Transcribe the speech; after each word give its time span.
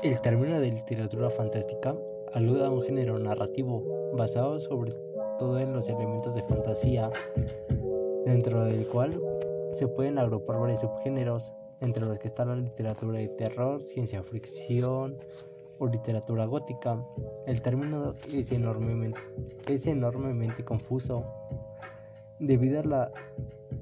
El 0.00 0.20
término 0.20 0.60
de 0.60 0.70
literatura 0.70 1.28
fantástica 1.28 1.92
alude 2.32 2.64
a 2.64 2.70
un 2.70 2.82
género 2.82 3.18
narrativo 3.18 3.82
basado 4.16 4.60
sobre 4.60 4.92
todo 5.40 5.58
en 5.58 5.72
los 5.72 5.88
elementos 5.88 6.36
de 6.36 6.42
fantasía, 6.44 7.10
dentro 8.24 8.64
del 8.64 8.86
cual 8.86 9.20
se 9.72 9.88
pueden 9.88 10.18
agrupar 10.18 10.60
varios 10.60 10.82
subgéneros, 10.82 11.52
entre 11.80 12.06
los 12.06 12.16
que 12.20 12.28
están 12.28 12.48
la 12.48 12.54
literatura 12.54 13.18
de 13.18 13.28
terror, 13.30 13.82
ciencia 13.82 14.22
ficción 14.22 15.18
o 15.80 15.88
literatura 15.88 16.44
gótica. 16.44 17.04
El 17.46 17.60
término 17.60 18.14
es 18.32 18.52
enormemente, 18.52 19.18
es 19.66 19.84
enormemente 19.88 20.64
confuso 20.64 21.24
debido 22.38 22.78
a 22.78 22.84
la 22.84 23.12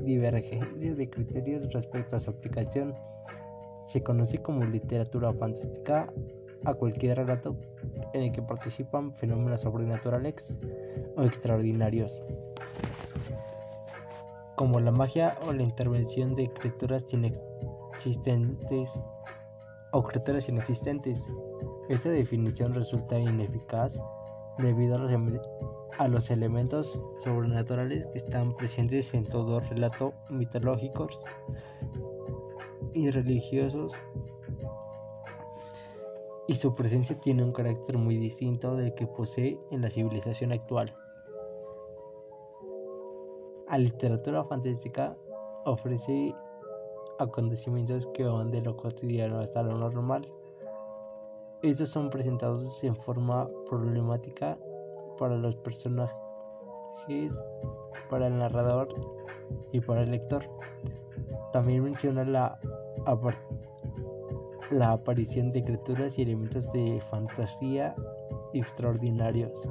divergencia 0.00 0.92
de 0.92 1.08
criterios 1.08 1.72
respecto 1.72 2.16
a 2.16 2.20
su 2.20 2.30
aplicación. 2.30 2.96
Se 3.90 4.04
conoce 4.04 4.38
como 4.38 4.64
literatura 4.64 5.32
fantástica 5.32 6.12
a 6.64 6.74
cualquier 6.74 7.16
relato 7.18 7.56
en 8.14 8.22
el 8.22 8.30
que 8.30 8.40
participan 8.40 9.12
fenómenos 9.12 9.62
sobrenaturales 9.62 10.60
o 11.16 11.24
extraordinarios, 11.24 12.22
como 14.54 14.78
la 14.78 14.92
magia 14.92 15.36
o 15.44 15.52
la 15.52 15.64
intervención 15.64 16.36
de 16.36 16.48
criaturas 16.52 17.04
inexistentes 17.10 19.04
o 19.90 20.04
criaturas 20.04 20.48
inexistentes. 20.48 21.26
Esta 21.88 22.10
definición 22.10 22.72
resulta 22.72 23.18
ineficaz 23.18 24.00
debido 24.58 24.94
a 24.94 24.98
los, 24.98 25.40
a 25.98 26.06
los 26.06 26.30
elementos 26.30 27.02
sobrenaturales 27.24 28.06
que 28.06 28.18
están 28.18 28.56
presentes 28.56 29.12
en 29.14 29.24
todo 29.24 29.58
relato 29.58 30.14
mitológicos 30.28 31.18
y 32.94 33.10
religiosos 33.10 33.92
y 36.50 36.54
su 36.56 36.74
presencia 36.74 37.16
tiene 37.20 37.44
un 37.44 37.52
carácter 37.52 37.96
muy 37.96 38.16
distinto 38.16 38.74
del 38.74 38.92
que 38.94 39.06
posee 39.06 39.56
en 39.70 39.82
la 39.82 39.88
civilización 39.88 40.50
actual. 40.50 40.92
La 43.70 43.78
literatura 43.78 44.42
fantástica 44.42 45.16
ofrece 45.64 46.34
acontecimientos 47.20 48.08
que 48.14 48.24
van 48.24 48.50
de 48.50 48.62
lo 48.62 48.76
cotidiano 48.76 49.38
hasta 49.38 49.62
lo 49.62 49.78
normal. 49.78 50.26
Estos 51.62 51.90
son 51.90 52.10
presentados 52.10 52.82
en 52.82 52.96
forma 52.96 53.48
problemática 53.68 54.58
para 55.18 55.36
los 55.36 55.54
personajes, 55.54 56.10
para 58.08 58.26
el 58.26 58.38
narrador 58.38 58.88
y 59.70 59.78
para 59.80 60.02
el 60.02 60.10
lector. 60.10 60.42
También 61.52 61.84
menciona 61.84 62.24
la, 62.24 62.58
la 64.70 64.92
aparición 64.92 65.50
de 65.52 65.64
criaturas 65.64 66.18
y 66.18 66.22
elementos 66.22 66.70
de 66.72 67.00
fantasía 67.10 67.94
extraordinarios. 68.52 69.68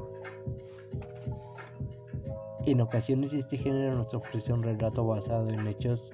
En 2.66 2.82
ocasiones 2.82 3.34
este 3.34 3.58
género 3.58 3.96
nos 3.96 4.14
ofrece 4.14 4.54
un 4.54 4.64
relato 4.64 5.06
basado 5.06 5.50
en 5.50 5.66
hechos 5.66 6.12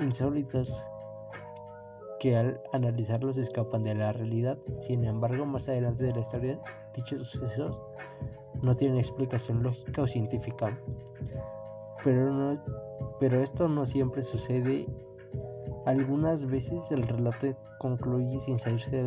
insólitos 0.00 0.84
que 2.18 2.36
al 2.36 2.60
analizarlos 2.72 3.36
escapan 3.36 3.84
de 3.84 3.94
la 3.94 4.12
realidad. 4.12 4.58
Sin 4.80 5.04
embargo, 5.04 5.46
más 5.46 5.68
adelante 5.68 6.04
de 6.04 6.12
la 6.12 6.20
historia, 6.20 6.58
dichos 6.94 7.28
sucesos 7.28 7.78
no 8.62 8.74
tienen 8.74 8.98
explicación 8.98 9.62
lógica 9.62 10.02
o 10.02 10.06
científica. 10.06 10.76
Pero, 12.02 12.32
no, 12.32 12.60
pero 13.20 13.42
esto 13.42 13.68
no 13.68 13.86
siempre 13.86 14.22
sucede 14.22 14.86
algunas 15.88 16.46
veces 16.46 16.90
el 16.90 17.02
relato 17.02 17.46
concluye 17.78 18.38
sin 18.40 18.58
salirse 18.58 19.02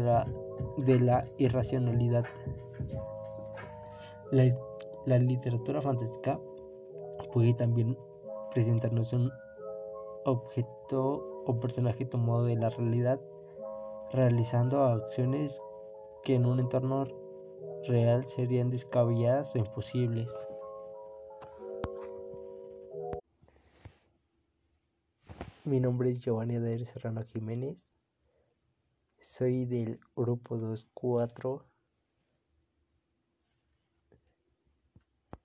de 0.77 0.99
la, 0.99 1.27
irracionalidad. 1.37 2.25
La, 4.31 4.51
la, 5.05 5.19
literatura 5.19 5.79
fantástica 5.79 6.39
puede 7.33 7.53
también 7.53 7.95
presentarnos 8.51 9.13
un 9.13 9.31
objeto 10.25 11.43
o 11.45 11.59
personaje 11.59 12.03
tomado 12.05 12.45
de 12.45 12.55
la 12.55 12.69
realidad, 12.69 13.19
realizando 14.11 14.83
acciones 14.83 15.61
que 16.23 16.33
en 16.33 16.47
un 16.47 16.59
entorno 16.59 17.05
real 17.87 18.25
serían 18.25 18.71
descabelladas 18.71 19.53
o 19.53 19.59
imposibles. 19.59 20.29
Mi 25.63 25.79
nombre 25.79 26.09
es 26.09 26.19
Giovanni 26.19 26.55
Adair 26.55 26.87
Serrano 26.87 27.23
Jiménez. 27.23 27.87
Soy 29.19 29.65
del 29.65 29.99
grupo 30.15 30.59
24 30.59 31.63